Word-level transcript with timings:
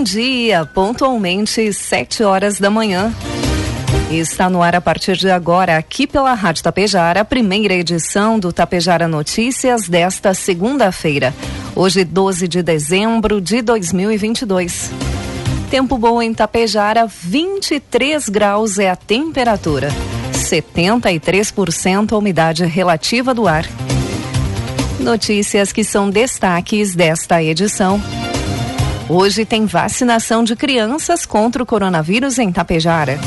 Bom 0.00 0.04
dia, 0.04 0.64
pontualmente 0.64 1.70
sete 1.74 2.22
horas 2.22 2.58
da 2.58 2.70
manhã. 2.70 3.12
Está 4.10 4.48
no 4.48 4.62
ar 4.62 4.74
a 4.74 4.80
partir 4.80 5.14
de 5.14 5.30
agora, 5.30 5.76
aqui 5.76 6.06
pela 6.06 6.32
Rádio 6.32 6.62
Tapejara, 6.62 7.20
a 7.20 7.24
primeira 7.24 7.74
edição 7.74 8.38
do 8.38 8.50
Tapejara 8.50 9.06
Notícias 9.06 9.90
desta 9.90 10.32
segunda-feira, 10.32 11.34
hoje 11.76 12.02
12 12.02 12.48
de 12.48 12.62
dezembro 12.62 13.42
de 13.42 13.60
2022. 13.60 14.90
Tempo 15.70 15.98
bom 15.98 16.22
em 16.22 16.32
Tapejara, 16.32 17.06
23 17.06 18.26
graus 18.30 18.78
é 18.78 18.88
a 18.88 18.96
temperatura, 18.96 19.90
73% 20.32 22.12
a 22.12 22.16
umidade 22.16 22.64
relativa 22.64 23.34
do 23.34 23.46
ar. 23.46 23.66
Notícias 24.98 25.72
que 25.72 25.84
são 25.84 26.08
destaques 26.08 26.94
desta 26.94 27.42
edição. 27.42 28.00
Hoje 29.12 29.44
tem 29.44 29.66
vacinação 29.66 30.44
de 30.44 30.54
crianças 30.54 31.26
contra 31.26 31.60
o 31.60 31.66
coronavírus 31.66 32.38
em 32.38 32.52
Tapejara. 32.52 33.18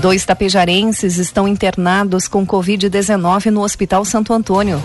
Dois 0.00 0.24
tapejarenses 0.24 1.18
estão 1.18 1.46
internados 1.46 2.26
com 2.26 2.46
Covid-19 2.46 3.50
no 3.50 3.60
Hospital 3.60 4.06
Santo 4.06 4.32
Antônio. 4.32 4.82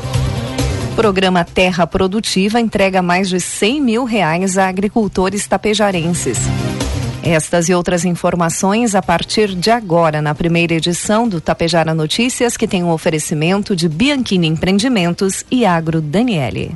Programa 0.98 1.46
Terra 1.46 1.88
Produtiva 1.88 2.60
entrega 2.60 3.02
mais 3.02 3.30
de 3.30 3.40
100 3.40 3.82
mil 3.82 4.04
reais 4.04 4.58
a 4.58 4.68
agricultores 4.68 5.48
tapejarenses. 5.48 6.40
Estas 7.24 7.70
e 7.70 7.74
outras 7.74 8.04
informações 8.04 8.96
a 8.96 9.02
partir 9.02 9.56
de 9.56 9.72
agora 9.72 10.22
na 10.22 10.36
primeira 10.36 10.74
edição 10.74 11.26
do 11.26 11.40
Tapejara 11.40 11.94
Notícias, 11.94 12.58
que 12.58 12.68
tem 12.68 12.84
um 12.84 12.92
oferecimento 12.92 13.78
de 13.78 13.88
Bianchini 13.88 14.48
Empreendimentos 14.48 15.46
e 15.50 15.66
Agro 15.66 16.02
Daniele. 16.02 16.76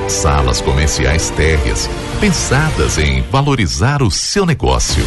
salas 0.11 0.61
comerciais 0.61 1.29
térreas, 1.31 1.89
pensadas 2.19 2.97
em 2.97 3.21
valorizar 3.23 4.03
o 4.03 4.11
seu 4.11 4.45
negócio. 4.45 5.03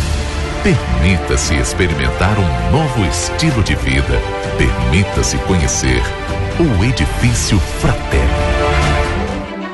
Permita-se 0.62 1.54
experimentar 1.54 2.36
um 2.38 2.70
novo 2.72 3.04
estilo 3.04 3.62
de 3.62 3.74
vida. 3.74 4.18
Permita-se 4.56 5.36
conhecer 5.38 6.02
o 6.58 6.84
Edifício 6.84 7.58
Fraterno. 7.80 8.54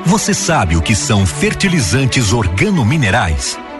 Você 0.05 0.33
sabe 0.33 0.75
o 0.75 0.81
que 0.81 0.95
são 0.95 1.25
fertilizantes 1.25 2.33
organominerais? 2.33 3.57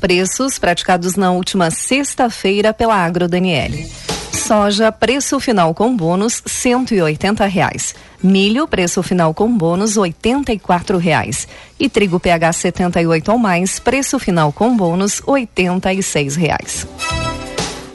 Preços 0.00 0.58
praticados 0.58 1.16
na 1.16 1.32
última 1.32 1.70
sexta-feira 1.70 2.72
pela 2.72 2.94
Agro 2.94 3.26
Daniele. 3.26 3.90
Soja, 4.32 4.92
preço 4.92 5.38
final 5.40 5.74
com 5.74 5.94
bônus, 5.94 6.42
cento 6.46 6.94
e 6.94 7.02
oitenta 7.02 7.46
reais. 7.46 7.94
Milho, 8.22 8.66
preço 8.66 9.02
final 9.02 9.34
com 9.34 9.52
bônus, 9.54 9.96
oitenta 9.96 10.52
e 10.52 10.58
quatro 10.58 10.98
reais. 10.98 11.48
E 11.78 11.88
trigo 11.88 12.20
PH 12.20 12.52
78 12.52 13.32
ou 13.32 13.38
mais, 13.38 13.78
preço 13.78 14.18
final 14.18 14.52
com 14.52 14.76
bônus, 14.76 15.20
oitenta 15.26 15.92
e 15.92 16.02
seis 16.02 16.36
reais. 16.36 16.86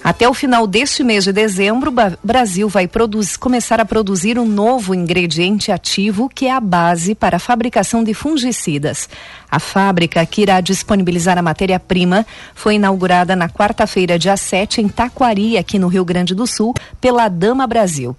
Até 0.03 0.27
o 0.27 0.33
final 0.33 0.67
deste 0.67 1.01
mês 1.01 1.23
de 1.23 1.31
dezembro, 1.31 1.89
o 1.89 2.27
Brasil 2.27 2.67
vai 2.67 2.89
começar 3.39 3.79
a 3.79 3.85
produzir 3.85 4.37
um 4.37 4.45
novo 4.45 4.93
ingrediente 4.93 5.71
ativo 5.71 6.27
que 6.27 6.45
é 6.45 6.51
a 6.51 6.59
base 6.59 7.15
para 7.15 7.37
a 7.37 7.39
fabricação 7.39 8.03
de 8.03 8.13
fungicidas. 8.13 9.07
A 9.49 9.59
fábrica 9.59 10.25
que 10.25 10.41
irá 10.41 10.59
disponibilizar 10.59 11.37
a 11.37 11.41
matéria-prima 11.41 12.25
foi 12.53 12.75
inaugurada 12.75 13.33
na 13.33 13.47
quarta-feira, 13.47 14.19
dia 14.19 14.35
7, 14.35 14.81
em 14.81 14.89
Taquari, 14.89 15.57
aqui 15.57 15.79
no 15.79 15.87
Rio 15.87 16.03
Grande 16.03 16.35
do 16.35 16.45
Sul, 16.45 16.73
pela 16.99 17.29
Dama 17.29 17.65
Brasil. 17.65 18.13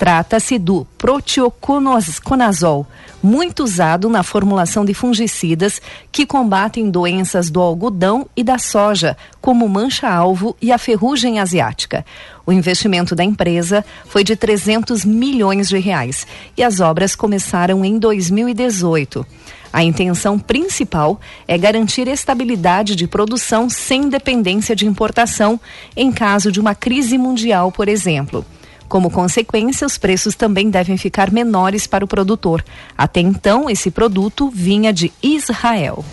Trata-se 0.00 0.58
do 0.58 0.86
proteoconazol, 0.96 2.86
muito 3.22 3.62
usado 3.62 4.08
na 4.08 4.22
formulação 4.22 4.82
de 4.82 4.94
fungicidas 4.94 5.78
que 6.10 6.24
combatem 6.24 6.90
doenças 6.90 7.50
do 7.50 7.60
algodão 7.60 8.26
e 8.34 8.42
da 8.42 8.56
soja, 8.56 9.14
como 9.42 9.68
mancha-alvo 9.68 10.56
e 10.58 10.72
a 10.72 10.78
ferrugem 10.78 11.38
asiática. 11.38 12.02
O 12.46 12.52
investimento 12.52 13.14
da 13.14 13.22
empresa 13.22 13.84
foi 14.06 14.24
de 14.24 14.34
300 14.36 15.04
milhões 15.04 15.68
de 15.68 15.78
reais 15.78 16.26
e 16.56 16.64
as 16.64 16.80
obras 16.80 17.14
começaram 17.14 17.84
em 17.84 17.98
2018. 17.98 19.26
A 19.70 19.84
intenção 19.84 20.38
principal 20.38 21.20
é 21.46 21.58
garantir 21.58 22.08
estabilidade 22.08 22.96
de 22.96 23.06
produção 23.06 23.68
sem 23.68 24.08
dependência 24.08 24.74
de 24.74 24.86
importação 24.86 25.60
em 25.94 26.10
caso 26.10 26.50
de 26.50 26.58
uma 26.58 26.74
crise 26.74 27.18
mundial, 27.18 27.70
por 27.70 27.86
exemplo. 27.86 28.46
Como 28.90 29.08
consequência, 29.08 29.86
os 29.86 29.96
preços 29.96 30.34
também 30.34 30.68
devem 30.68 30.96
ficar 30.96 31.30
menores 31.30 31.86
para 31.86 32.04
o 32.04 32.08
produtor. 32.08 32.64
Até 32.98 33.20
então, 33.20 33.70
esse 33.70 33.88
produto 33.88 34.50
vinha 34.52 34.92
de 34.92 35.12
Israel. 35.22 36.04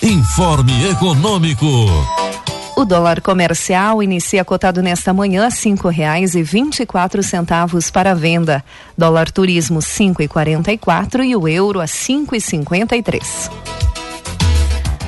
Informe 0.00 0.90
Econômico. 0.90 1.66
O 2.76 2.84
dólar 2.84 3.20
comercial 3.20 4.00
inicia 4.00 4.44
cotado 4.44 4.80
nesta 4.80 5.12
manhã 5.12 5.50
cinco 5.50 5.88
reais 5.88 6.36
e 6.36 6.42
vinte 6.44 6.80
e 6.80 6.86
quatro 6.86 7.20
centavos 7.20 7.90
para 7.90 8.14
venda. 8.14 8.64
Dólar 8.96 9.28
turismo 9.28 9.82
cinco 9.82 10.22
e 10.22 10.28
quarenta 10.28 10.72
e 10.72 10.78
quatro 10.78 11.24
e 11.24 11.34
o 11.34 11.48
euro 11.48 11.80
a 11.80 11.88
cinco 11.88 12.36
e 12.36 12.40
cinquenta 12.40 12.96
e 12.96 13.02
três. 13.02 13.50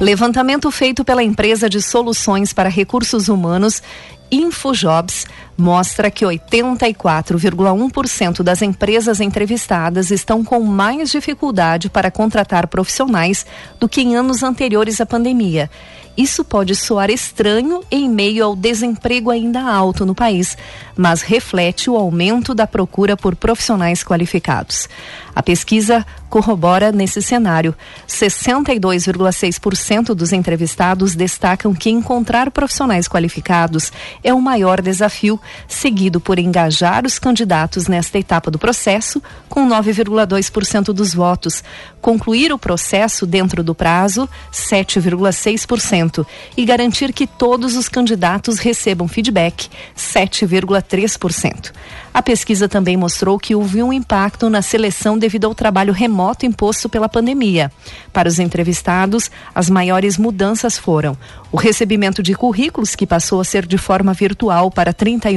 Levantamento 0.01 0.73
feito 0.73 1.05
pela 1.05 1.23
empresa 1.23 1.71
de 1.71 1.81
soluções 1.81 2.53
para 2.53 2.69
recursos 2.69 3.29
humanos 3.29 3.81
Infojobs 4.29 5.25
mostra 5.57 6.11
que 6.11 6.25
84,1% 6.25 8.43
das 8.43 8.61
empresas 8.61 9.21
entrevistadas 9.21 10.11
estão 10.11 10.45
com 10.45 10.61
mais 10.61 11.11
dificuldade 11.11 11.89
para 11.89 12.11
contratar 12.11 12.67
profissionais 12.67 13.47
do 13.81 13.89
que 13.89 14.03
em 14.03 14.17
anos 14.17 14.43
anteriores 14.43 15.01
à 15.01 15.07
pandemia. 15.07 15.71
Isso 16.17 16.43
pode 16.43 16.75
soar 16.75 17.11
estranho 17.11 17.85
em 17.91 18.09
meio 18.09 18.43
ao 18.43 18.57
desemprego 18.57 19.31
ainda 19.31 19.61
alto 19.61 20.07
no 20.07 20.15
país, 20.15 20.57
mas 20.97 21.21
reflete 21.21 21.91
o 21.91 21.97
aumento 21.97 22.55
da 22.55 22.67
procura 22.67 23.15
por 23.17 23.37
profissionais 23.37 24.03
qualificados. 24.03 24.89
A 25.35 25.43
pesquisa 25.43 26.07
corrobora 26.31 26.91
nesse 26.91 27.21
cenário. 27.21 27.75
62,6% 28.09 30.15
dos 30.15 30.33
entrevistados 30.33 31.15
destacam 31.15 31.75
que 31.75 31.91
encontrar 31.91 32.51
profissionais 32.51 33.07
qualificados 33.07 33.93
é 34.25 34.33
o 34.33 34.41
maior 34.41 34.81
desafio 34.81 35.39
seguido 35.69 36.21
por 36.21 36.39
engajar 36.39 37.05
os 37.05 37.19
candidatos 37.19 37.89
nesta 37.89 38.19
etapa 38.19 38.51
do 38.51 38.59
processo, 38.59 39.23
com 39.49 39.69
9,2% 39.69 40.93
dos 40.93 41.15
votos, 41.15 41.63
concluir 42.01 42.53
o 42.53 42.59
processo 42.59 43.27
dentro 43.27 43.63
do 43.63 43.75
prazo, 43.75 44.29
7,6%, 44.53 46.27
e 46.57 46.65
garantir 46.65 47.13
que 47.13 47.27
todos 47.27 47.77
os 47.77 47.89
candidatos 47.89 48.59
recebam 48.59 49.09
feedback, 49.09 49.69
7,3%. 49.97 51.73
A 52.15 52.23
pesquisa 52.23 52.69
também 52.69 52.97
mostrou 52.97 53.39
que 53.39 53.55
houve 53.55 53.83
um 53.83 53.93
impacto 53.93 54.49
na 54.49 54.63
seleção 54.63 55.19
devido 55.19 55.47
ao 55.47 55.55
trabalho 55.55 55.93
remoto 55.93 56.47
imposto 56.47 56.89
pela 56.89 57.11
pandemia. 57.11 57.71
Para 58.11 58.29
os 58.29 58.39
entrevistados, 58.39 59.31
as 59.55 59.69
maiores 59.69 60.17
mudanças 60.17 60.79
foram 60.79 61.17
o 61.53 61.57
recebimento 61.57 62.23
de 62.23 62.35
currículos, 62.35 62.95
que 62.95 63.07
passou 63.07 63.41
a 63.41 63.45
ser 63.45 63.67
de 63.67 63.77
forma 63.77 64.15
virtual 64.15 64.71
para 64.71 64.95
31% 64.95 65.36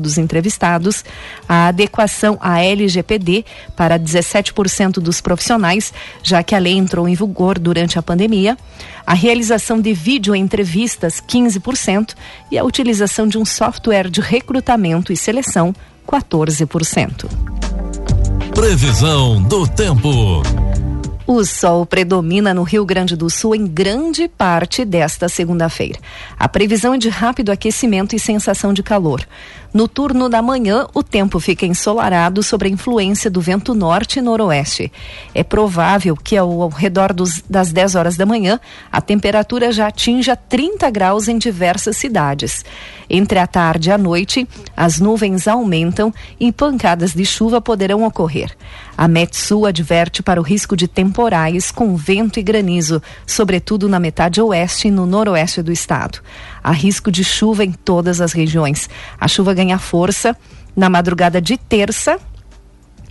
dos 0.00 0.18
entrevistados, 0.18 1.04
a 1.48 1.68
adequação 1.68 2.38
à 2.40 2.62
LGPD 2.62 3.44
para 3.76 3.98
17% 3.98 4.94
dos 4.94 5.20
profissionais, 5.20 5.92
já 6.22 6.42
que 6.42 6.54
a 6.54 6.58
lei 6.58 6.76
entrou 6.76 7.08
em 7.08 7.14
vigor 7.14 7.58
durante 7.58 7.98
a 7.98 8.02
pandemia, 8.02 8.56
a 9.06 9.14
realização 9.14 9.80
de 9.80 9.92
vídeo 9.92 10.34
entrevistas, 10.34 11.22
15%, 11.26 12.14
e 12.50 12.58
a 12.58 12.64
utilização 12.64 13.26
de 13.26 13.38
um 13.38 13.44
software 13.44 14.10
de 14.10 14.20
recrutamento 14.20 15.12
e 15.12 15.16
seleção, 15.16 15.74
14%. 16.06 17.26
Previsão 18.54 19.42
do 19.42 19.66
tempo. 19.66 20.42
O 21.30 21.44
sol 21.44 21.84
predomina 21.84 22.54
no 22.54 22.62
Rio 22.62 22.86
Grande 22.86 23.14
do 23.14 23.28
Sul 23.28 23.54
em 23.54 23.66
grande 23.66 24.28
parte 24.28 24.82
desta 24.82 25.28
segunda-feira. 25.28 25.98
A 26.38 26.48
previsão 26.48 26.94
é 26.94 26.96
de 26.96 27.10
rápido 27.10 27.52
aquecimento 27.52 28.16
e 28.16 28.18
sensação 28.18 28.72
de 28.72 28.82
calor. 28.82 29.28
No 29.70 29.86
turno 29.86 30.30
da 30.30 30.40
manhã, 30.40 30.86
o 30.94 31.02
tempo 31.02 31.38
fica 31.38 31.66
ensolarado 31.66 32.42
sobre 32.42 32.68
a 32.68 32.70
influência 32.70 33.30
do 33.30 33.42
vento 33.42 33.74
norte 33.74 34.18
e 34.18 34.22
noroeste. 34.22 34.90
É 35.34 35.44
provável 35.44 36.16
que 36.16 36.34
ao, 36.34 36.62
ao 36.62 36.70
redor 36.70 37.12
dos, 37.12 37.42
das 37.42 37.70
10 37.72 37.94
horas 37.94 38.16
da 38.16 38.24
manhã, 38.24 38.58
a 38.90 39.02
temperatura 39.02 39.70
já 39.70 39.88
atinja 39.88 40.34
30 40.34 40.88
graus 40.90 41.28
em 41.28 41.36
diversas 41.36 41.98
cidades. 41.98 42.64
Entre 43.10 43.38
a 43.38 43.46
tarde 43.46 43.90
e 43.90 43.92
a 43.92 43.98
noite, 43.98 44.48
as 44.74 44.98
nuvens 44.98 45.46
aumentam 45.46 46.10
e 46.40 46.50
pancadas 46.50 47.12
de 47.12 47.26
chuva 47.26 47.60
poderão 47.60 48.04
ocorrer. 48.04 48.56
A 48.98 49.06
Metsul 49.06 49.64
adverte 49.64 50.24
para 50.24 50.40
o 50.40 50.42
risco 50.42 50.76
de 50.76 50.88
temporais 50.88 51.70
com 51.70 51.94
vento 51.94 52.40
e 52.40 52.42
granizo, 52.42 53.00
sobretudo 53.24 53.88
na 53.88 54.00
metade 54.00 54.42
oeste 54.42 54.88
e 54.88 54.90
no 54.90 55.06
noroeste 55.06 55.62
do 55.62 55.70
estado. 55.70 56.18
Há 56.60 56.72
risco 56.72 57.08
de 57.08 57.22
chuva 57.22 57.64
em 57.64 57.70
todas 57.70 58.20
as 58.20 58.32
regiões. 58.32 58.90
A 59.20 59.28
chuva 59.28 59.54
ganha 59.54 59.78
força 59.78 60.36
na 60.74 60.90
madrugada 60.90 61.40
de 61.40 61.56
terça 61.56 62.18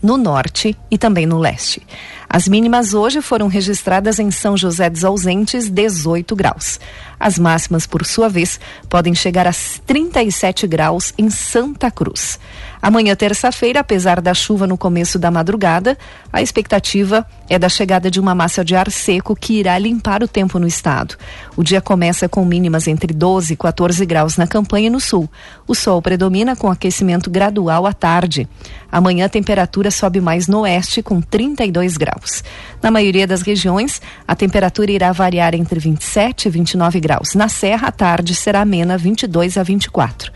no 0.04 0.18
norte 0.18 0.78
e 0.92 0.98
também 0.98 1.25
no 1.25 1.39
leste. 1.39 1.81
As 2.30 2.50
mínimas 2.50 2.94
hoje 2.94 3.22
foram 3.22 3.48
registradas 3.48 4.19
em 4.19 4.30
São 4.30 4.57
José 4.57 4.89
dos 4.89 5.06
Ausentes, 5.06 5.69
18 5.69 6.36
graus. 6.36 6.80
As 7.19 7.39
máximas, 7.39 7.88
por 7.88 8.06
sua 8.06 8.28
vez, 8.28 8.60
podem 8.89 9.16
chegar 9.16 9.48
a 9.48 9.54
37 9.86 10.68
graus 10.68 11.13
em 11.18 11.30
Santa 11.30 11.89
Cruz. 11.89 12.38
Amanhã, 12.81 13.15
terça-feira, 13.15 13.79
apesar 13.79 14.21
da 14.21 14.33
chuva 14.33 14.68
no 14.68 14.77
começo 14.77 15.18
da 15.18 15.31
madrugada, 15.31 15.97
a 16.31 16.41
expectativa 16.41 17.25
é 17.50 17.57
da 17.57 17.69
chegada 17.69 18.09
de 18.12 18.19
uma 18.19 18.35
massa 18.35 18.63
de 18.63 18.75
ar 18.75 18.91
seco 18.91 19.35
que 19.35 19.59
irá 19.59 19.77
limpar 19.77 20.24
o 20.24 20.27
tempo 20.27 20.59
no 20.59 20.68
estado. 20.68 21.15
O 21.56 21.63
dia 21.63 21.81
começa 21.81 22.29
com 22.29 22.45
mínimas 22.45 22.88
entre 22.88 23.13
12 23.13 23.53
e 23.53 23.57
14 23.57 24.06
graus 24.06 24.38
na 24.38 24.45
campanha 24.45 24.88
e 24.88 24.89
no 24.89 25.00
sul. 25.00 25.29
O 25.68 25.74
sol 25.74 26.01
predomina 26.01 26.56
com 26.56 26.69
aquecimento 26.69 27.29
gradual 27.29 27.85
à 27.85 27.94
tarde. 27.94 28.47
Amanhã 28.91 29.25
a 29.25 29.29
temperatura 29.29 29.91
sobe 29.91 30.21
mais 30.21 30.47
no 30.47 30.62
oeste 30.62 31.01
com 31.01 31.19
32 31.19 31.97
graus. 31.97 32.44
Na 32.81 32.91
maioria 32.91 33.27
das 33.27 33.41
regiões, 33.41 34.01
a 34.27 34.35
temperatura 34.35 34.91
irá 34.91 35.12
variar 35.12 35.56
entre 35.56 35.79
27 35.79 36.47
e 36.47 36.51
29 36.51 37.00
graus. 37.00 37.33
Na 37.33 37.50
Serra, 37.50 37.88
a 37.88 37.91
tarde 37.91 38.35
será 38.35 38.62
amena 38.62 38.97
22 38.97 39.57
a 39.57 39.63
24. 39.63 40.31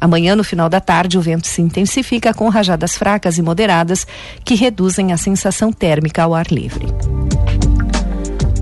Amanhã, 0.00 0.36
no 0.36 0.44
final 0.44 0.68
da 0.68 0.80
tarde, 0.80 1.18
o 1.18 1.20
vento 1.20 1.46
se 1.46 1.62
intensifica 1.62 2.34
com 2.34 2.48
rajadas 2.48 2.96
fracas 2.96 3.38
e 3.38 3.42
moderadas 3.42 4.06
que 4.44 4.54
reduzem 4.54 5.12
a 5.12 5.16
sensação 5.16 5.72
térmica 5.72 6.22
ao 6.22 6.34
ar 6.34 6.46
livre. 6.48 6.86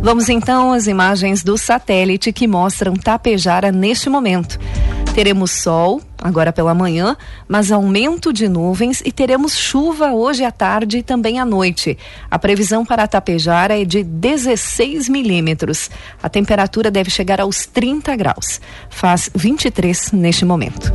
Vamos 0.01 0.29
então 0.29 0.73
às 0.73 0.87
imagens 0.87 1.43
do 1.43 1.57
satélite 1.57 2.33
que 2.33 2.47
mostram 2.47 2.95
Tapejara 2.95 3.73
neste 3.73 4.11
momento. 4.11 4.59
Teremos 5.15 5.51
sol 5.51 6.03
agora 6.25 6.55
pela 6.55 6.75
manhã, 6.75 7.15
mas 7.47 7.71
aumento 7.71 8.33
de 8.33 8.49
nuvens 8.49 9.03
e 9.05 9.13
teremos 9.13 9.59
chuva 9.59 10.13
hoje 10.13 10.43
à 10.43 10.51
tarde 10.51 10.99
e 10.99 11.03
também 11.03 11.39
à 11.39 11.45
noite. 11.45 11.99
A 12.31 12.39
previsão 12.39 12.83
para 12.83 13.07
Tapejara 13.07 13.79
é 13.79 13.85
de 13.85 14.03
16 14.03 15.11
milímetros. 15.11 15.91
A 16.23 16.31
temperatura 16.31 16.91
deve 16.91 17.11
chegar 17.11 17.43
aos 17.43 17.67
30 17.67 18.17
graus. 18.17 18.59
Faz 18.89 19.31
23 19.35 20.13
neste 20.13 20.47
momento. 20.47 20.91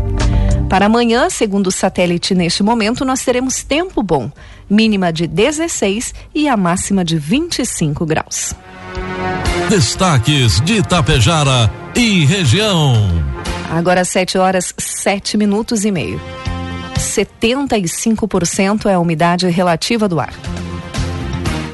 Para 0.68 0.88
amanhã, 0.88 1.30
segundo 1.30 1.68
o 1.68 1.72
satélite 1.72 2.34
neste 2.34 2.64
momento, 2.64 3.06
nós 3.06 3.24
teremos 3.24 3.64
tempo 3.64 4.02
bom, 4.02 4.32
mínima 4.68 5.14
de 5.14 5.28
16 5.28 6.14
e 6.34 6.50
a 6.50 6.58
máxima 6.58 7.06
de 7.06 7.18
25 7.20 8.04
graus. 8.04 8.56
Destaques 9.70 10.60
de 10.62 10.78
Itapejara 10.78 11.72
e 11.96 12.26
região. 12.26 12.94
Agora 13.70 14.04
7 14.04 14.38
horas 14.38 14.74
7 14.78 15.38
minutos 15.38 15.86
e 15.86 15.92
meio. 15.92 16.20
75% 16.98 18.88
é 18.88 18.96
a 18.96 19.00
umidade 19.00 19.48
relativa 19.48 20.08
do 20.08 20.20
ar. 20.20 20.34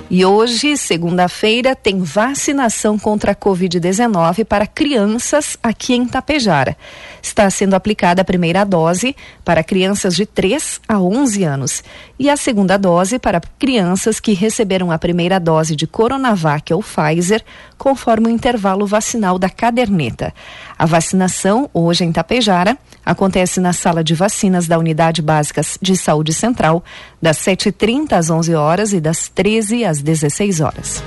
E 0.08 0.24
hoje, 0.24 0.78
segunda-feira, 0.78 1.76
tem 1.76 2.00
vacinação 2.00 2.98
contra 2.98 3.32
a 3.32 3.36
Covid-19 3.36 4.46
para 4.46 4.68
crianças 4.68 5.58
aqui 5.64 5.96
em 5.96 6.06
Tapejara. 6.06 6.78
Está 7.24 7.50
sendo 7.50 7.74
aplicada 7.74 8.22
a 8.22 8.26
primeira 8.26 8.64
dose 8.64 9.16
para 9.44 9.64
crianças 9.64 10.16
de 10.16 10.28
3 10.28 10.80
a 10.88 11.00
11 11.00 11.44
anos 11.44 11.84
e 12.20 12.30
a 12.30 12.38
segunda 12.38 12.78
dose 12.78 13.18
para 13.18 13.42
crianças 13.58 14.20
que 14.20 14.34
receberam 14.34 14.92
a 14.92 15.00
primeira 15.00 15.40
dose 15.40 15.76
de 15.76 15.88
Coronavac 15.88 16.72
ou 16.72 16.84
Pfizer, 16.84 17.44
conforme 17.76 18.28
o 18.28 18.32
intervalo 18.32 18.86
vacinal 18.86 19.40
da 19.40 19.50
caderneta. 19.50 20.34
A 20.78 20.86
vacinação, 20.86 21.70
hoje 21.74 22.04
em 22.04 22.12
Tapejara, 22.12 22.78
acontece 23.06 23.62
na 23.62 23.72
sala 23.72 24.04
de 24.04 24.14
vacinas 24.14 24.68
da 24.68 24.78
Unidade 24.78 25.22
Básica 25.22 25.62
de 25.82 25.96
Saúde 25.96 26.34
Central, 26.34 26.84
das 27.22 27.38
7h30 27.38 28.12
às 28.12 28.30
11 28.30 28.54
horas 28.56 28.92
e 28.92 29.00
das 29.00 29.30
13 29.30 29.86
às 29.86 30.02
16 30.02 30.60
horas. 30.60 31.04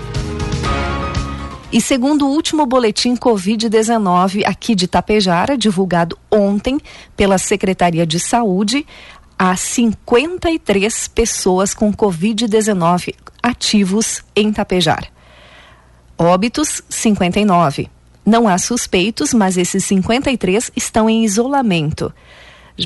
E 1.71 1.83
segundo 1.83 2.27
o 2.27 2.31
último 2.31 2.65
boletim 2.65 3.15
Covid-19 3.15 4.43
aqui 4.47 4.75
de 4.75 4.89
Tapejara, 4.89 5.57
divulgado 5.57 6.17
ontem 6.31 6.81
pela 7.15 7.37
Secretaria 7.37 8.07
de 8.07 8.19
Saúde, 8.19 8.87
há 9.39 9.55
53 9.55 11.09
pessoas 11.09 11.75
com 11.75 11.93
Covid-19 11.93 13.15
ativos 13.43 14.25
em 14.35 14.51
Tapejara. 14.51 15.09
Óbitos, 16.17 16.83
59. 16.89 17.98
Não 18.29 18.47
há 18.47 18.59
suspeitos, 18.59 19.33
mas 19.33 19.57
esses 19.57 19.83
53 19.87 20.71
estão 20.77 21.09
em 21.09 21.25
isolamento 21.25 22.13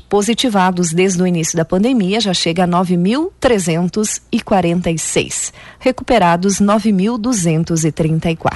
positivados 0.09 0.93
desde 0.93 1.21
o 1.21 1.27
início 1.27 1.57
da 1.57 1.65
pandemia 1.65 2.21
já 2.21 2.33
chega 2.33 2.63
a 2.63 2.69
9.346, 2.69 5.53
recuperados 5.81 6.61
9.234. 6.61 8.53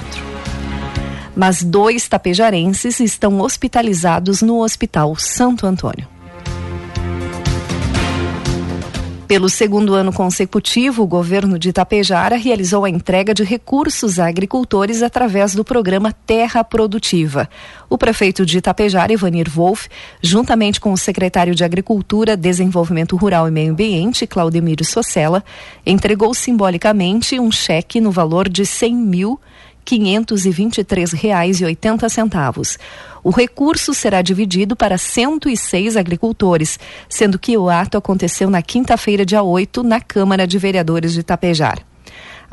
Mas 1.34 1.60
dois 1.62 2.08
tapejarenses 2.08 3.00
estão 3.00 3.40
hospitalizados 3.40 4.40
no 4.40 4.62
Hospital 4.62 5.16
Santo 5.16 5.66
Antônio. 5.66 6.15
Pelo 9.26 9.48
segundo 9.48 9.94
ano 9.94 10.12
consecutivo, 10.12 11.02
o 11.02 11.06
governo 11.06 11.58
de 11.58 11.70
Itapejara 11.70 12.36
realizou 12.36 12.84
a 12.84 12.90
entrega 12.90 13.34
de 13.34 13.42
recursos 13.42 14.20
a 14.20 14.28
agricultores 14.28 15.02
através 15.02 15.52
do 15.52 15.64
programa 15.64 16.12
Terra 16.12 16.62
Produtiva. 16.62 17.50
O 17.90 17.98
prefeito 17.98 18.46
de 18.46 18.58
Itapejara, 18.58 19.12
Ivanir 19.12 19.50
Wolff, 19.50 19.88
juntamente 20.22 20.80
com 20.80 20.92
o 20.92 20.96
secretário 20.96 21.56
de 21.56 21.64
Agricultura, 21.64 22.36
Desenvolvimento 22.36 23.16
Rural 23.16 23.48
e 23.48 23.50
Meio 23.50 23.72
Ambiente, 23.72 24.28
Claudemir 24.28 24.84
Socella, 24.84 25.44
entregou 25.84 26.32
simbolicamente 26.32 27.40
um 27.40 27.50
cheque 27.50 28.00
no 28.00 28.12
valor 28.12 28.48
de 28.48 28.64
100 28.64 28.94
mil 28.94 29.30
reais 29.30 29.55
R$ 29.88 29.98
523,80. 29.98 32.78
O 33.22 33.30
recurso 33.30 33.94
será 33.94 34.20
dividido 34.22 34.74
para 34.76 34.98
106 34.98 35.96
agricultores, 35.96 36.78
sendo 37.08 37.38
que 37.38 37.56
o 37.56 37.68
ato 37.68 37.98
aconteceu 37.98 38.50
na 38.50 38.62
quinta-feira, 38.62 39.24
dia 39.24 39.42
8, 39.42 39.82
na 39.82 40.00
Câmara 40.00 40.46
de 40.46 40.58
Vereadores 40.58 41.12
de 41.12 41.22
Tapejar. 41.22 41.84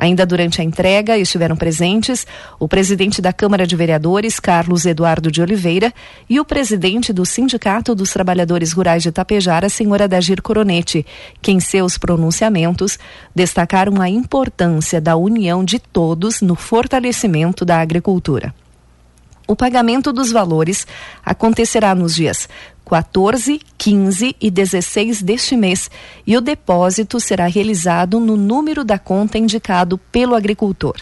Ainda 0.03 0.25
durante 0.25 0.59
a 0.59 0.65
entrega 0.65 1.17
estiveram 1.17 1.55
presentes 1.55 2.27
o 2.59 2.67
presidente 2.67 3.21
da 3.21 3.31
Câmara 3.31 3.65
de 3.65 3.73
Vereadores, 3.73 4.37
Carlos 4.37 4.85
Eduardo 4.85 5.31
de 5.31 5.41
Oliveira, 5.41 5.93
e 6.29 6.41
o 6.41 6.43
presidente 6.43 7.13
do 7.13 7.25
Sindicato 7.25 7.95
dos 7.95 8.11
Trabalhadores 8.11 8.73
Rurais 8.73 9.01
de 9.01 9.13
Tapejara, 9.13 9.69
senhora 9.69 10.05
Dagir 10.05 10.41
Coronete, 10.41 11.05
que 11.41 11.53
em 11.53 11.61
seus 11.61 11.97
pronunciamentos 11.97 12.99
destacaram 13.33 14.01
a 14.01 14.09
importância 14.09 14.99
da 14.99 15.15
união 15.15 15.63
de 15.63 15.79
todos 15.79 16.41
no 16.41 16.55
fortalecimento 16.57 17.63
da 17.63 17.79
agricultura. 17.79 18.53
O 19.47 19.55
pagamento 19.55 20.11
dos 20.11 20.33
valores 20.33 20.85
acontecerá 21.23 21.95
nos 21.95 22.13
dias 22.15 22.49
14, 22.93 23.59
15 23.75 24.35
e 24.39 24.51
16 24.51 25.23
deste 25.23 25.57
mês 25.57 25.89
e 26.27 26.37
o 26.37 26.41
depósito 26.41 27.19
será 27.19 27.47
realizado 27.47 28.19
no 28.19 28.37
número 28.37 28.83
da 28.83 28.99
conta 28.99 29.39
indicado 29.39 29.97
pelo 29.97 30.35
agricultor. 30.35 30.97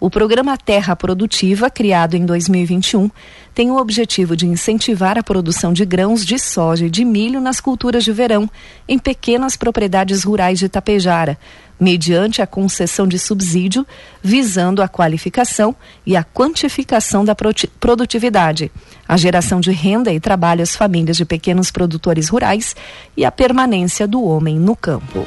O 0.00 0.08
programa 0.08 0.56
Terra 0.56 0.94
Produtiva, 0.94 1.68
criado 1.68 2.14
em 2.14 2.24
2021, 2.24 3.10
tem 3.52 3.68
o 3.72 3.76
objetivo 3.76 4.36
de 4.36 4.46
incentivar 4.46 5.18
a 5.18 5.24
produção 5.24 5.72
de 5.72 5.84
grãos 5.84 6.24
de 6.24 6.38
soja 6.38 6.86
e 6.86 6.90
de 6.90 7.04
milho 7.04 7.40
nas 7.40 7.60
culturas 7.60 8.04
de 8.04 8.12
verão, 8.12 8.48
em 8.86 8.96
pequenas 8.96 9.56
propriedades 9.56 10.22
rurais 10.22 10.60
de 10.60 10.68
Tapejara, 10.68 11.36
mediante 11.80 12.40
a 12.40 12.46
concessão 12.46 13.08
de 13.08 13.18
subsídio, 13.18 13.84
visando 14.22 14.82
a 14.82 14.88
qualificação 14.88 15.74
e 16.06 16.16
a 16.16 16.22
quantificação 16.22 17.24
da 17.24 17.34
produtividade, 17.34 18.70
a 19.06 19.16
geração 19.16 19.58
de 19.58 19.72
renda 19.72 20.12
e 20.12 20.20
trabalho 20.20 20.62
às 20.62 20.76
famílias 20.76 21.16
de 21.16 21.24
pequenos 21.24 21.72
produtores 21.72 22.28
rurais 22.28 22.76
e 23.16 23.24
a 23.24 23.32
permanência 23.32 24.06
do 24.06 24.22
homem 24.22 24.60
no 24.60 24.76
campo. 24.76 25.26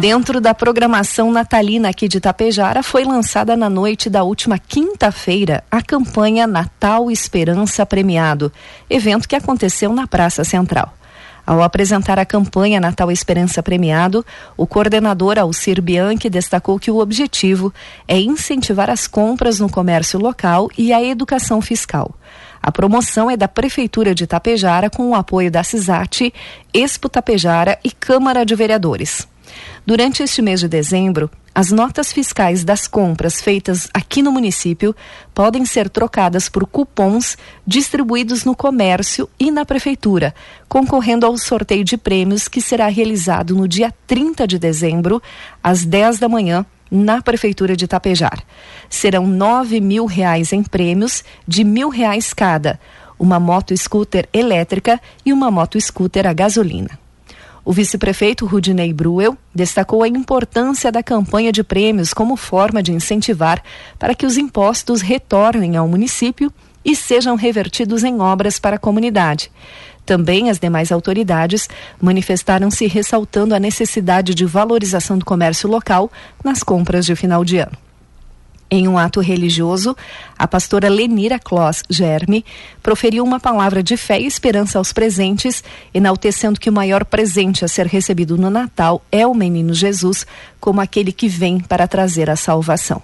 Dentro 0.00 0.40
da 0.40 0.54
programação 0.54 1.32
natalina 1.32 1.88
aqui 1.88 2.06
de 2.06 2.20
Tapejara, 2.20 2.84
foi 2.84 3.02
lançada 3.02 3.56
na 3.56 3.68
noite 3.68 4.08
da 4.08 4.22
última 4.22 4.56
quinta-feira 4.56 5.64
a 5.68 5.82
campanha 5.82 6.46
Natal 6.46 7.10
Esperança 7.10 7.84
Premiado, 7.84 8.52
evento 8.88 9.28
que 9.28 9.34
aconteceu 9.34 9.92
na 9.92 10.06
Praça 10.06 10.44
Central. 10.44 10.94
Ao 11.44 11.60
apresentar 11.60 12.16
a 12.16 12.24
campanha 12.24 12.78
Natal 12.78 13.10
Esperança 13.10 13.60
Premiado, 13.60 14.24
o 14.56 14.68
coordenador 14.68 15.36
Alcir 15.36 15.82
Bianchi 15.82 16.30
destacou 16.30 16.78
que 16.78 16.92
o 16.92 16.98
objetivo 16.98 17.74
é 18.06 18.20
incentivar 18.20 18.88
as 18.88 19.08
compras 19.08 19.58
no 19.58 19.68
comércio 19.68 20.20
local 20.20 20.68
e 20.78 20.92
a 20.92 21.02
educação 21.02 21.60
fiscal. 21.60 22.14
A 22.62 22.70
promoção 22.70 23.28
é 23.28 23.36
da 23.36 23.48
Prefeitura 23.48 24.14
de 24.14 24.28
Tapejara 24.28 24.88
com 24.88 25.10
o 25.10 25.14
apoio 25.16 25.50
da 25.50 25.64
CISAT, 25.64 26.32
Expo 26.72 27.08
Tapejara 27.08 27.76
e 27.82 27.90
Câmara 27.90 28.46
de 28.46 28.54
Vereadores. 28.54 29.26
Durante 29.86 30.22
este 30.22 30.42
mês 30.42 30.60
de 30.60 30.68
dezembro, 30.68 31.30
as 31.54 31.72
notas 31.72 32.12
fiscais 32.12 32.62
das 32.62 32.86
compras 32.86 33.40
feitas 33.40 33.88
aqui 33.92 34.22
no 34.22 34.30
município 34.30 34.94
podem 35.34 35.64
ser 35.64 35.90
trocadas 35.90 36.48
por 36.48 36.66
cupons 36.66 37.36
distribuídos 37.66 38.44
no 38.44 38.54
comércio 38.54 39.28
e 39.40 39.50
na 39.50 39.64
prefeitura, 39.64 40.34
concorrendo 40.68 41.26
ao 41.26 41.36
sorteio 41.36 41.82
de 41.82 41.96
prêmios 41.96 42.46
que 42.46 42.60
será 42.60 42.86
realizado 42.86 43.56
no 43.56 43.66
dia 43.66 43.92
30 44.06 44.46
de 44.46 44.58
dezembro, 44.58 45.20
às 45.62 45.84
10 45.84 46.20
da 46.20 46.28
manhã, 46.28 46.64
na 46.90 47.20
Prefeitura 47.20 47.76
de 47.76 47.88
Tapejar. 47.88 48.42
Serão 48.88 49.26
nove 49.26 49.80
mil 49.80 50.06
reais 50.06 50.52
em 50.52 50.62
prêmios, 50.62 51.24
de 51.46 51.64
mil 51.64 51.88
reais 51.88 52.32
cada, 52.32 52.78
uma 53.18 53.40
moto 53.40 53.76
scooter 53.76 54.28
elétrica 54.32 55.00
e 55.24 55.32
uma 55.32 55.50
moto 55.50 55.80
scooter 55.80 56.26
a 56.26 56.32
gasolina. 56.32 57.07
O 57.68 57.72
vice-prefeito 57.72 58.46
Rudinei 58.46 58.94
Bruel 58.94 59.36
destacou 59.54 60.02
a 60.02 60.08
importância 60.08 60.90
da 60.90 61.02
campanha 61.02 61.52
de 61.52 61.62
prêmios 61.62 62.14
como 62.14 62.34
forma 62.34 62.82
de 62.82 62.92
incentivar 62.92 63.62
para 63.98 64.14
que 64.14 64.24
os 64.24 64.38
impostos 64.38 65.02
retornem 65.02 65.76
ao 65.76 65.86
município 65.86 66.50
e 66.82 66.96
sejam 66.96 67.36
revertidos 67.36 68.04
em 68.04 68.22
obras 68.22 68.58
para 68.58 68.76
a 68.76 68.78
comunidade. 68.78 69.52
Também 70.06 70.48
as 70.48 70.58
demais 70.58 70.90
autoridades 70.90 71.68
manifestaram-se 72.00 72.86
ressaltando 72.86 73.54
a 73.54 73.60
necessidade 73.60 74.34
de 74.34 74.46
valorização 74.46 75.18
do 75.18 75.26
comércio 75.26 75.68
local 75.68 76.10
nas 76.42 76.62
compras 76.62 77.04
de 77.04 77.14
final 77.14 77.44
de 77.44 77.58
ano. 77.58 77.87
Em 78.70 78.86
um 78.86 78.98
ato 78.98 79.20
religioso, 79.20 79.96
a 80.38 80.46
pastora 80.46 80.90
Lenira 80.90 81.38
Kloss 81.38 81.82
Germe 81.88 82.44
proferiu 82.82 83.24
uma 83.24 83.40
palavra 83.40 83.82
de 83.82 83.96
fé 83.96 84.20
e 84.20 84.26
esperança 84.26 84.78
aos 84.78 84.92
presentes, 84.92 85.64
enaltecendo 85.94 86.60
que 86.60 86.68
o 86.68 86.72
maior 86.72 87.04
presente 87.04 87.64
a 87.64 87.68
ser 87.68 87.86
recebido 87.86 88.36
no 88.36 88.50
Natal 88.50 89.02
é 89.10 89.26
o 89.26 89.34
menino 89.34 89.72
Jesus, 89.72 90.26
como 90.60 90.82
aquele 90.82 91.12
que 91.12 91.28
vem 91.28 91.58
para 91.58 91.88
trazer 91.88 92.28
a 92.28 92.36
salvação. 92.36 93.00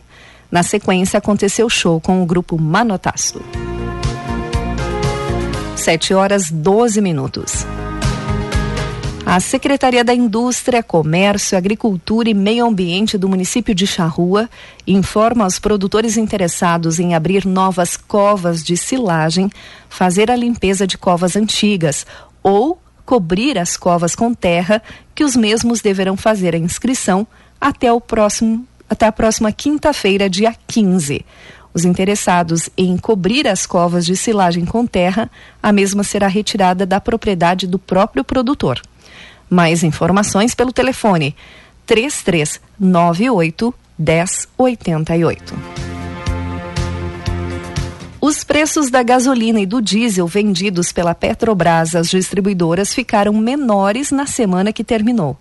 Na 0.50 0.62
sequência, 0.62 1.18
aconteceu 1.18 1.68
show 1.70 1.98
com 1.98 2.22
o 2.22 2.26
grupo 2.26 2.60
Manotasto. 2.60 3.42
7 5.76 6.14
horas 6.14 6.50
12 6.50 7.00
minutos. 7.00 7.66
A 9.26 9.40
Secretaria 9.40 10.04
da 10.04 10.14
Indústria, 10.14 10.82
Comércio, 10.82 11.56
Agricultura 11.56 12.28
e 12.28 12.34
Meio 12.34 12.66
Ambiente 12.66 13.16
do 13.16 13.26
município 13.26 13.74
de 13.74 13.86
Charrua 13.86 14.50
informa 14.86 15.44
aos 15.44 15.58
produtores 15.58 16.18
interessados 16.18 17.00
em 17.00 17.14
abrir 17.14 17.46
novas 17.46 17.96
covas 17.96 18.62
de 18.62 18.76
silagem, 18.76 19.50
fazer 19.88 20.30
a 20.30 20.36
limpeza 20.36 20.86
de 20.86 20.98
covas 20.98 21.36
antigas 21.36 22.06
ou 22.42 22.78
cobrir 23.06 23.58
as 23.58 23.78
covas 23.78 24.14
com 24.14 24.34
terra, 24.34 24.82
que 25.14 25.24
os 25.24 25.34
mesmos 25.34 25.80
deverão 25.80 26.18
fazer 26.18 26.54
a 26.54 26.58
inscrição 26.58 27.26
até 27.58 27.90
o 27.90 28.00
próximo 28.00 28.66
até 28.88 29.06
a 29.06 29.12
próxima 29.12 29.50
quinta-feira, 29.50 30.28
dia 30.28 30.54
15. 30.66 31.24
Os 31.72 31.86
interessados 31.86 32.68
em 32.76 32.96
cobrir 32.98 33.48
as 33.48 33.66
covas 33.66 34.04
de 34.04 34.16
silagem 34.16 34.66
com 34.66 34.86
terra, 34.86 35.30
a 35.62 35.72
mesma 35.72 36.04
será 36.04 36.28
retirada 36.28 36.84
da 36.84 37.00
propriedade 37.00 37.66
do 37.66 37.78
próprio 37.78 38.22
produtor. 38.22 38.80
Mais 39.48 39.82
informações 39.82 40.54
pelo 40.54 40.72
telefone 40.72 41.34
3398 41.86 43.74
1088. 43.98 45.54
Os 48.20 48.42
preços 48.42 48.88
da 48.90 49.02
gasolina 49.02 49.60
e 49.60 49.66
do 49.66 49.82
diesel 49.82 50.26
vendidos 50.26 50.92
pela 50.92 51.14
Petrobras 51.14 51.94
às 51.94 52.08
distribuidoras 52.08 52.94
ficaram 52.94 53.34
menores 53.34 54.10
na 54.10 54.26
semana 54.26 54.72
que 54.72 54.82
terminou. 54.82 55.36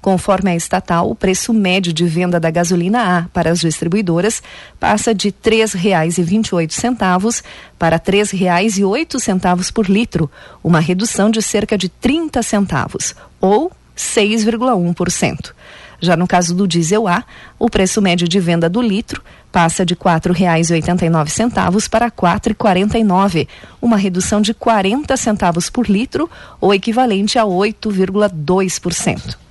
Conforme 0.00 0.50
a 0.50 0.56
estatal, 0.56 1.10
o 1.10 1.14
preço 1.14 1.52
médio 1.52 1.92
de 1.92 2.06
venda 2.06 2.38
da 2.38 2.50
gasolina 2.50 3.18
A 3.18 3.22
para 3.32 3.50
as 3.50 3.60
distribuidoras 3.60 4.42
passa 4.78 5.12
de 5.12 5.28
R$ 5.28 5.34
3,28 5.44 7.42
para 7.78 7.96
R$ 7.96 8.02
3,08 8.02 9.72
por 9.72 9.88
litro, 9.88 10.30
uma 10.62 10.78
redução 10.78 11.30
de 11.30 11.42
cerca 11.42 11.76
de 11.76 11.88
30 11.88 12.42
centavos, 12.42 13.14
ou 13.40 13.72
6,1%. 13.96 15.52
Já 16.00 16.16
no 16.16 16.28
caso 16.28 16.54
do 16.54 16.68
diesel 16.68 17.08
A, 17.08 17.24
o 17.58 17.68
preço 17.68 18.00
médio 18.00 18.28
de 18.28 18.38
venda 18.38 18.68
do 18.68 18.80
litro 18.80 19.20
passa 19.50 19.84
de 19.84 19.94
R$ 19.94 20.00
4,89 20.00 21.88
para 21.88 22.06
R$ 22.06 22.12
4,49, 22.12 23.48
uma 23.82 23.96
redução 23.96 24.40
de 24.40 24.54
40 24.54 25.16
centavos 25.16 25.68
por 25.68 25.88
litro, 25.88 26.30
ou 26.60 26.72
equivalente 26.72 27.36
a 27.36 27.42
8,2%. 27.42 29.47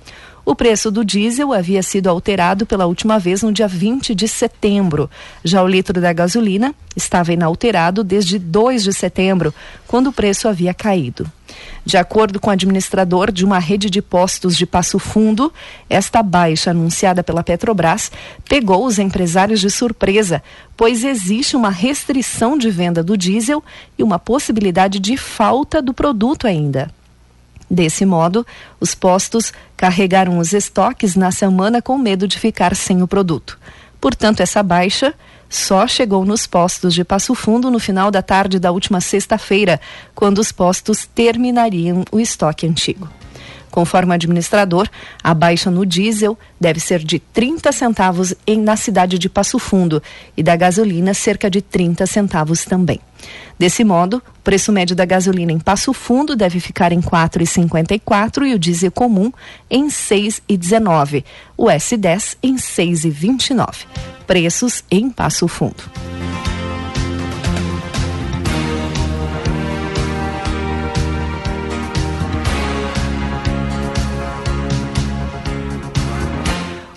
O 0.48 0.56
preço 0.56 0.90
do 0.90 1.04
diesel 1.04 1.52
havia 1.52 1.82
sido 1.82 2.08
alterado 2.08 2.64
pela 2.64 2.86
última 2.86 3.18
vez 3.18 3.42
no 3.42 3.52
dia 3.52 3.68
20 3.68 4.14
de 4.14 4.26
setembro. 4.26 5.10
Já 5.44 5.62
o 5.62 5.68
litro 5.68 6.00
da 6.00 6.10
gasolina 6.10 6.74
estava 6.96 7.34
inalterado 7.34 8.02
desde 8.02 8.38
2 8.38 8.82
de 8.82 8.94
setembro, 8.94 9.52
quando 9.86 10.06
o 10.06 10.12
preço 10.12 10.48
havia 10.48 10.72
caído. 10.72 11.30
De 11.84 11.98
acordo 11.98 12.40
com 12.40 12.48
o 12.48 12.52
administrador 12.54 13.30
de 13.30 13.44
uma 13.44 13.58
rede 13.58 13.90
de 13.90 14.00
postos 14.00 14.56
de 14.56 14.64
Passo 14.64 14.98
Fundo, 14.98 15.52
esta 15.90 16.22
baixa 16.22 16.70
anunciada 16.70 17.22
pela 17.22 17.44
Petrobras 17.44 18.10
pegou 18.48 18.86
os 18.86 18.98
empresários 18.98 19.60
de 19.60 19.70
surpresa, 19.70 20.42
pois 20.74 21.04
existe 21.04 21.56
uma 21.56 21.68
restrição 21.68 22.56
de 22.56 22.70
venda 22.70 23.02
do 23.02 23.18
diesel 23.18 23.62
e 23.98 24.02
uma 24.02 24.18
possibilidade 24.18 24.98
de 24.98 25.14
falta 25.14 25.82
do 25.82 25.92
produto 25.92 26.46
ainda. 26.46 26.90
Desse 27.70 28.06
modo, 28.06 28.46
os 28.80 28.94
postos 28.94 29.52
carregaram 29.76 30.38
os 30.38 30.52
estoques 30.52 31.14
na 31.14 31.30
semana 31.30 31.82
com 31.82 31.98
medo 31.98 32.26
de 32.26 32.38
ficar 32.38 32.74
sem 32.74 33.02
o 33.02 33.08
produto. 33.08 33.58
Portanto, 34.00 34.40
essa 34.40 34.62
baixa 34.62 35.14
só 35.48 35.86
chegou 35.86 36.24
nos 36.24 36.46
postos 36.46 36.94
de 36.94 37.04
Passo 37.04 37.34
Fundo 37.34 37.70
no 37.70 37.78
final 37.78 38.10
da 38.10 38.22
tarde 38.22 38.58
da 38.58 38.70
última 38.70 39.00
sexta-feira, 39.00 39.80
quando 40.14 40.38
os 40.38 40.52
postos 40.52 41.06
terminariam 41.06 42.04
o 42.12 42.20
estoque 42.20 42.66
antigo. 42.66 43.08
Conforme 43.78 44.10
o 44.10 44.14
administrador, 44.14 44.88
a 45.22 45.32
baixa 45.32 45.70
no 45.70 45.86
diesel 45.86 46.36
deve 46.60 46.80
ser 46.80 46.98
de 46.98 47.20
30 47.20 47.70
centavos 47.70 48.34
em, 48.44 48.60
na 48.60 48.74
cidade 48.74 49.20
de 49.20 49.28
Passo 49.28 49.56
Fundo 49.56 50.02
e 50.36 50.42
da 50.42 50.56
gasolina 50.56 51.14
cerca 51.14 51.48
de 51.48 51.62
30 51.62 52.04
centavos 52.04 52.64
também. 52.64 52.98
Desse 53.56 53.84
modo, 53.84 54.16
o 54.16 54.42
preço 54.42 54.72
médio 54.72 54.96
da 54.96 55.04
gasolina 55.04 55.52
em 55.52 55.60
Passo 55.60 55.92
Fundo 55.92 56.34
deve 56.34 56.58
ficar 56.58 56.90
em 56.90 57.00
4,54 57.00 58.48
e 58.48 58.54
o 58.54 58.58
diesel 58.58 58.90
comum 58.90 59.30
em 59.70 59.86
6,19, 59.86 61.22
o 61.56 61.66
S10 61.66 62.36
em 62.42 62.56
6,29. 62.56 63.86
Preços 64.26 64.82
em 64.90 65.08
Passo 65.08 65.46
Fundo. 65.46 65.84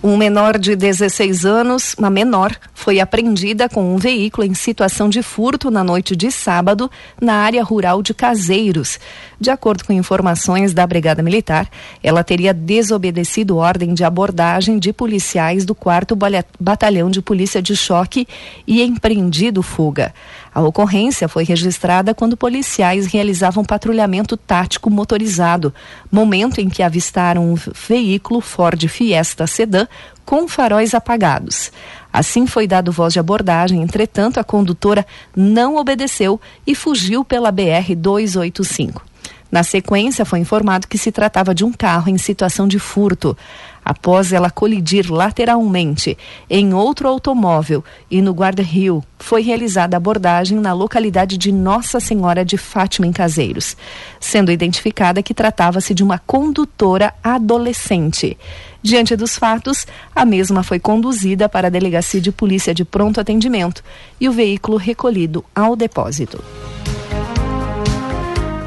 Um 0.03 0.17
menor 0.17 0.57
de 0.57 0.75
16 0.75 1.45
anos, 1.45 1.93
uma 1.95 2.09
menor, 2.09 2.55
foi 2.73 2.99
apreendida 2.99 3.69
com 3.69 3.93
um 3.93 3.97
veículo 3.97 4.47
em 4.47 4.55
situação 4.55 5.07
de 5.07 5.21
furto 5.21 5.69
na 5.69 5.83
noite 5.83 6.15
de 6.15 6.31
sábado 6.31 6.89
na 7.21 7.35
área 7.35 7.63
rural 7.63 8.01
de 8.01 8.11
Caseiros. 8.11 8.99
De 9.39 9.51
acordo 9.51 9.85
com 9.85 9.93
informações 9.93 10.73
da 10.73 10.87
Brigada 10.87 11.21
Militar, 11.21 11.69
ela 12.01 12.23
teria 12.23 12.51
desobedecido 12.51 13.57
ordem 13.57 13.93
de 13.93 14.03
abordagem 14.03 14.79
de 14.79 14.91
policiais 14.91 15.65
do 15.65 15.75
4 15.75 16.17
Batalhão 16.59 17.11
de 17.11 17.21
Polícia 17.21 17.61
de 17.61 17.75
Choque 17.75 18.27
e 18.65 18.81
empreendido 18.81 19.61
fuga. 19.61 20.15
A 20.53 20.61
ocorrência 20.61 21.29
foi 21.29 21.45
registrada 21.45 22.13
quando 22.13 22.35
policiais 22.35 23.05
realizavam 23.05 23.63
patrulhamento 23.63 24.35
tático 24.35 24.89
motorizado, 24.89 25.73
momento 26.11 26.59
em 26.59 26.67
que 26.67 26.83
avistaram 26.83 27.53
um 27.53 27.55
veículo 27.55 28.41
Ford 28.41 28.85
Fiesta 28.87 29.47
Sedan 29.47 29.87
com 30.25 30.49
faróis 30.49 30.93
apagados. 30.93 31.71
Assim 32.11 32.45
foi 32.45 32.67
dado 32.67 32.91
voz 32.91 33.13
de 33.13 33.19
abordagem, 33.19 33.81
entretanto, 33.81 34.39
a 34.39 34.43
condutora 34.43 35.05
não 35.33 35.77
obedeceu 35.77 36.39
e 36.67 36.75
fugiu 36.75 37.23
pela 37.23 37.51
BR 37.51 37.95
285. 37.95 39.11
Na 39.49 39.63
sequência, 39.63 40.23
foi 40.23 40.39
informado 40.39 40.87
que 40.87 40.97
se 40.97 41.11
tratava 41.11 41.53
de 41.53 41.65
um 41.65 41.73
carro 41.73 42.09
em 42.09 42.17
situação 42.17 42.67
de 42.67 42.79
furto 42.79 43.37
após 43.83 44.31
ela 44.31 44.49
colidir 44.49 45.11
lateralmente 45.11 46.17
em 46.49 46.73
outro 46.73 47.07
automóvel 47.07 47.83
e 48.09 48.21
no 48.21 48.31
guarda-rio, 48.31 49.03
foi 49.19 49.41
realizada 49.41 49.97
abordagem 49.97 50.59
na 50.59 50.73
localidade 50.73 51.37
de 51.37 51.51
Nossa 51.51 51.99
Senhora 51.99 52.43
de 52.45 52.57
Fátima 52.57 53.07
em 53.07 53.11
Caseiros, 53.11 53.75
sendo 54.19 54.51
identificada 54.51 55.23
que 55.23 55.33
tratava-se 55.33 55.93
de 55.93 56.03
uma 56.03 56.19
condutora 56.19 57.13
adolescente. 57.23 58.37
Diante 58.83 59.15
dos 59.15 59.37
fatos, 59.37 59.85
a 60.15 60.25
mesma 60.25 60.63
foi 60.63 60.79
conduzida 60.79 61.47
para 61.47 61.67
a 61.67 61.71
delegacia 61.71 62.19
de 62.19 62.31
polícia 62.31 62.73
de 62.73 62.83
pronto 62.83 63.19
atendimento 63.19 63.83
e 64.19 64.27
o 64.27 64.31
veículo 64.31 64.77
recolhido 64.77 65.45
ao 65.53 65.75
depósito. 65.75 66.43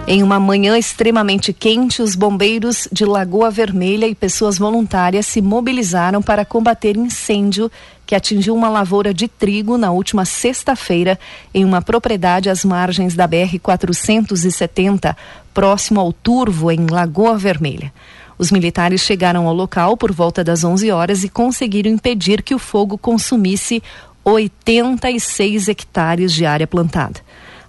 Em 0.07 0.23
uma 0.23 0.39
manhã 0.39 0.77
extremamente 0.77 1.51
quente, 1.51 2.03
os 2.03 2.15
bombeiros 2.15 2.87
de 2.93 3.07
Lagoa 3.07 3.51
Vermelha 3.51 4.07
e 4.07 4.15
pessoas 4.15 4.59
voluntárias 4.59 5.25
se 5.25 5.41
mobilizaram 5.41 6.21
para 6.21 6.45
combater 6.45 6.95
incêndio 6.95 7.71
que 8.05 8.15
atingiu 8.15 8.55
uma 8.55 8.69
lavoura 8.69 9.15
de 9.15 9.27
trigo 9.27 9.79
na 9.79 9.91
última 9.93 10.27
sexta-feira 10.27 11.19
em 11.55 11.65
uma 11.65 11.81
propriedade 11.81 12.51
às 12.51 12.67
margens 12.67 13.15
da 13.15 13.27
BR 13.27 13.59
470, 13.63 15.17
próximo 15.55 16.01
ao 16.01 16.13
Turvo, 16.13 16.71
em 16.71 16.87
Lagoa 16.87 17.39
Vermelha. 17.39 17.91
Os 18.37 18.51
militares 18.51 19.01
chegaram 19.01 19.49
ao 19.49 19.55
local 19.55 19.97
por 19.97 20.13
volta 20.13 20.45
das 20.45 20.65
11 20.65 20.91
horas 20.91 21.25
e 21.25 21.31
conseguiram 21.31 21.91
impedir 21.91 22.43
que 22.43 22.55
o 22.55 22.59
fogo 22.59 22.99
consumisse 22.99 23.83
86 24.23 25.69
hectares 25.69 26.31
de 26.31 26.45
área 26.45 26.67
plantada. 26.67 27.21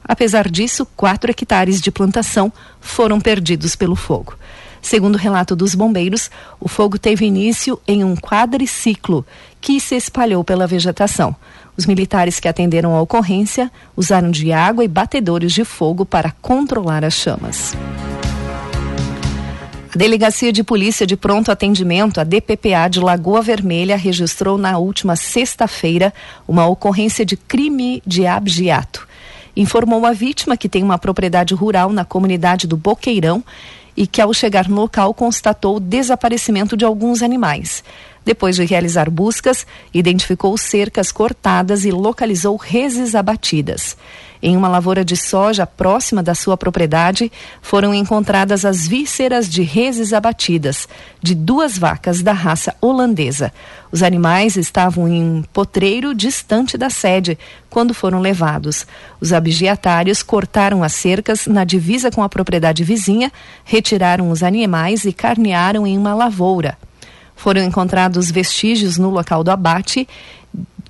Apesar 0.07 0.49
disso, 0.49 0.85
quatro 0.95 1.31
hectares 1.31 1.81
de 1.81 1.91
plantação 1.91 2.53
foram 2.79 3.19
perdidos 3.19 3.75
pelo 3.75 3.95
fogo. 3.95 4.37
Segundo 4.81 5.15
o 5.15 5.17
relato 5.17 5.55
dos 5.55 5.73
bombeiros, 5.73 6.29
o 6.59 6.69
fogo 6.69 6.99
teve 6.99 7.25
início 7.25 7.81
em 7.87 8.03
um 8.03 8.15
quadriciclo 8.15 9.25
que 9.59 9.79
se 9.79 9.95
espalhou 9.95 10.43
pela 10.43 10.67
vegetação. 10.67 11.35
Os 11.75 11.87
militares 11.87 12.39
que 12.39 12.47
atenderam 12.47 12.95
a 12.95 13.01
ocorrência 13.01 13.71
usaram 13.97 14.29
de 14.29 14.53
água 14.53 14.85
e 14.85 14.87
batedores 14.87 15.53
de 15.53 15.65
fogo 15.65 16.05
para 16.05 16.31
controlar 16.39 17.03
as 17.03 17.15
chamas. 17.15 17.75
A 19.91 19.97
Delegacia 19.97 20.53
de 20.53 20.63
Polícia 20.63 21.07
de 21.07 21.17
Pronto 21.17 21.51
Atendimento, 21.51 22.21
a 22.21 22.23
DPPA 22.23 22.87
de 22.87 22.99
Lagoa 22.99 23.41
Vermelha, 23.41 23.97
registrou 23.97 24.55
na 24.55 24.77
última 24.77 25.15
sexta-feira 25.15 26.13
uma 26.47 26.67
ocorrência 26.67 27.25
de 27.25 27.35
crime 27.35 28.03
de 28.05 28.27
abjeato 28.27 29.04
informou 29.55 30.05
a 30.05 30.11
vítima 30.11 30.57
que 30.57 30.69
tem 30.69 30.83
uma 30.83 30.97
propriedade 30.97 31.53
rural 31.53 31.91
na 31.91 32.03
comunidade 32.03 32.67
do 32.67 32.75
Boqueirão 32.75 33.43
e 33.95 34.05
que, 34.05 34.21
ao 34.21 34.33
chegar 34.33 34.67
no 34.67 34.75
local, 34.75 35.13
constatou 35.13 35.77
o 35.77 35.79
desaparecimento 35.79 36.75
de 36.75 36.83
alguns 36.83 37.21
animais. 37.21 37.83
Depois 38.25 38.55
de 38.55 38.65
realizar 38.65 39.09
buscas, 39.09 39.65
identificou 39.93 40.57
cercas 40.57 41.11
cortadas 41.11 41.85
e 41.85 41.91
localizou 41.91 42.57
reses 42.57 43.15
abatidas. 43.15 43.95
Em 44.41 44.55
uma 44.55 44.67
lavoura 44.67 45.03
de 45.03 45.15
soja 45.15 45.65
próxima 45.65 46.21
da 46.21 46.35
sua 46.35 46.57
propriedade, 46.57 47.31
foram 47.61 47.93
encontradas 47.93 48.65
as 48.65 48.87
vísceras 48.87 49.49
de 49.49 49.63
reses 49.63 50.13
abatidas, 50.13 50.87
de 51.21 51.33
duas 51.33 51.77
vacas 51.77 52.21
da 52.21 52.33
raça 52.33 52.75
holandesa. 52.81 53.53
Os 53.91 54.03
animais 54.03 54.55
estavam 54.55 55.07
em 55.07 55.23
um 55.23 55.43
potreiro 55.53 56.13
distante 56.13 56.77
da 56.77 56.89
sede 56.89 57.37
quando 57.69 57.93
foram 57.93 58.19
levados. 58.19 58.85
Os 59.19 59.33
abigeatários 59.33 60.21
cortaram 60.21 60.83
as 60.83 60.93
cercas 60.93 61.47
na 61.47 61.63
divisa 61.63 62.11
com 62.11 62.21
a 62.21 62.29
propriedade 62.29 62.83
vizinha, 62.83 63.31
retiraram 63.63 64.29
os 64.29 64.43
animais 64.43 65.05
e 65.05 65.13
carnearam 65.13 65.87
em 65.87 65.97
uma 65.97 66.13
lavoura. 66.13 66.77
Foram 67.35 67.61
encontrados 67.61 68.31
vestígios 68.31 68.97
no 68.97 69.09
local 69.09 69.43
do 69.43 69.51
abate 69.51 70.07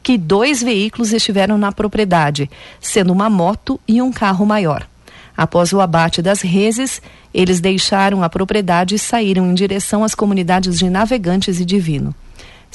que 0.06 0.20
dois 0.20 0.62
veículos 0.62 1.12
estiveram 1.12 1.58
na 1.58 1.72
propriedade, 1.72 2.48
sendo 2.80 3.12
uma 3.12 3.28
moto 3.28 3.80
e 3.88 4.04
um 4.04 4.12
carro 4.12 4.46
maior. 4.46 4.88
Após 5.36 5.74
o 5.74 5.82
abate 5.82 6.22
das 6.22 6.42
reses, 6.42 7.02
eles 7.34 7.60
deixaram 7.60 8.22
a 8.22 8.30
propriedade 8.30 8.94
e 8.94 9.00
saíram 9.00 9.50
em 9.50 9.56
direção 9.56 10.04
às 10.04 10.14
comunidades 10.14 10.78
de 10.78 10.92
Navegantes 10.92 11.60
e 11.60 11.66
Divino. 11.66 12.14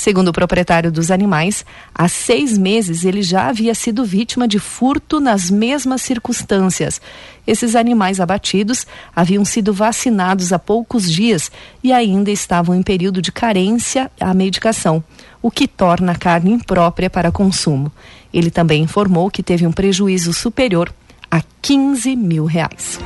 Segundo 0.01 0.29
o 0.29 0.33
proprietário 0.33 0.91
dos 0.91 1.11
animais, 1.11 1.63
há 1.95 2.09
seis 2.09 2.57
meses 2.57 3.05
ele 3.05 3.21
já 3.21 3.49
havia 3.49 3.75
sido 3.75 4.03
vítima 4.03 4.49
de 4.49 4.59
furto 4.59 5.21
nas 5.21 5.51
mesmas 5.51 6.01
circunstâncias. 6.01 7.03
Esses 7.47 7.77
animais 7.77 8.19
abatidos 8.19 8.87
haviam 9.15 9.45
sido 9.45 9.75
vacinados 9.75 10.55
há 10.55 10.59
poucos 10.59 11.13
dias 11.13 11.53
e 11.85 11.93
ainda 11.93 12.31
estavam 12.31 12.75
em 12.75 12.83
período 12.83 13.21
de 13.21 13.31
carência 13.31 14.11
à 14.19 14.33
medicação, 14.33 15.05
o 15.43 15.51
que 15.51 15.69
torna 15.69 16.13
a 16.13 16.19
carne 16.19 16.51
imprópria 16.51 17.11
para 17.11 17.31
consumo. 17.31 17.93
Ele 18.33 18.51
também 18.51 18.83
informou 18.83 19.31
que 19.31 19.43
teve 19.43 19.67
um 19.67 19.73
prejuízo 19.73 20.33
superior 20.33 20.91
a 21.31 21.43
15 21.61 22.17
mil 22.17 22.47
reais. 22.47 22.99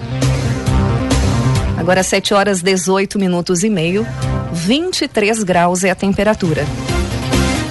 Agora 1.77 2.03
7 2.03 2.35
horas 2.35 2.61
18 2.63 3.19
minutos 3.19 3.63
e 3.63 3.71
meio, 3.71 4.07
23 4.53 5.43
graus 5.43 5.85
é 5.85 5.91
a 5.91 5.95
temperatura. 5.95 6.65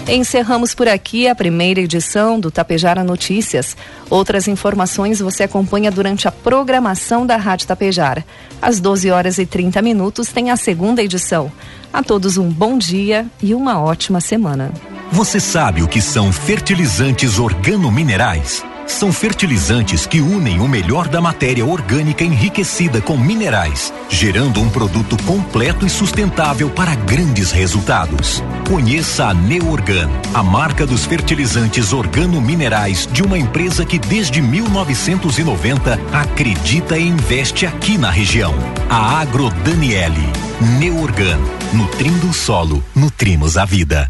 Encerramos 0.08 0.76
por 0.76 0.88
aqui 0.88 1.28
a 1.28 1.34
primeira 1.34 1.82
edição 1.82 2.40
do 2.40 2.52
Tapejara 2.52 3.04
Notícias. 3.04 3.76
Outras 4.08 4.48
informações 4.48 5.20
você 5.20 5.44
acompanha 5.44 5.90
durante 5.90 6.28
a 6.28 6.32
programação 6.32 7.26
da 7.26 7.38
Rádio 7.38 7.68
Tapejara. 7.68 8.24
Às 8.62 8.80
12 8.80 9.10
horas 9.10 9.40
e 9.40 9.48
30 9.48 9.82
minutos 9.82 10.28
tem 10.28 10.52
a 10.52 10.58
segunda 10.58 11.02
edição. 11.02 11.52
A 11.92 12.04
todos 12.04 12.38
um 12.38 12.48
bom 12.48 12.78
dia 12.78 13.26
e 13.42 13.56
uma 13.56 13.82
ótima 13.82 14.22
semana. 14.22 14.72
Você 15.12 15.40
sabe 15.40 15.82
o 15.82 15.88
que 15.88 16.02
são 16.02 16.32
fertilizantes 16.32 17.40
organominerais? 17.40 18.64
São 18.86 19.12
fertilizantes 19.12 20.06
que 20.06 20.22
unem 20.22 20.60
o 20.60 20.68
melhor 20.68 21.08
da 21.08 21.20
matéria 21.20 21.66
orgânica 21.66 22.24
enriquecida 22.24 23.02
com 23.02 23.18
minerais, 23.18 23.92
gerando 24.08 24.62
um 24.62 24.70
produto 24.70 25.18
completo 25.24 25.84
e 25.84 25.90
sustentável 25.90 26.70
para 26.70 26.94
grandes 26.94 27.52
resultados. 27.52 28.44
Conheça 28.68 29.28
a 29.28 29.34
Neorgan, 29.34 30.10
a 30.34 30.42
marca 30.42 30.88
dos 30.88 31.06
fertilizantes 31.06 31.94
organo-minerais 31.94 33.08
de 33.12 33.22
uma 33.22 33.38
empresa 33.38 33.86
que 33.86 34.00
desde 34.00 34.42
1990 34.42 36.00
acredita 36.12 36.98
e 36.98 37.08
investe 37.08 37.68
aqui 37.68 37.96
na 37.96 38.10
região. 38.10 38.56
A 38.90 39.20
Agro 39.20 39.52
Daniele. 39.64 40.28
Neorgan, 40.80 41.38
nutrindo 41.72 42.28
o 42.28 42.34
solo, 42.34 42.84
nutrimos 42.96 43.56
a 43.56 43.66
vida. 43.66 44.10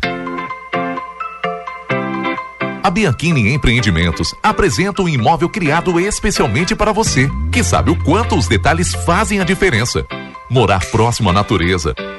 A 2.82 2.90
Bianchini 2.90 3.54
Empreendimentos 3.54 4.34
apresenta 4.42 5.02
um 5.02 5.10
imóvel 5.10 5.50
criado 5.50 6.00
especialmente 6.00 6.74
para 6.74 6.94
você, 6.94 7.30
que 7.52 7.62
sabe 7.62 7.92
o 7.92 8.04
quanto 8.04 8.38
os 8.38 8.48
detalhes 8.48 8.94
fazem 8.94 9.42
a 9.42 9.44
diferença. 9.44 10.06
Morar 10.50 10.86
próximo 10.92 11.30
à 11.30 11.34
natureza, 11.34 11.94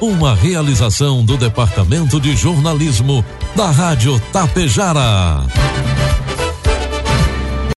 Uma 0.00 0.34
realização 0.34 1.22
do 1.22 1.36
Departamento 1.36 2.18
de 2.18 2.34
Jornalismo 2.34 3.22
da 3.54 3.70
Rádio 3.70 4.18
Tapejara. 4.32 5.44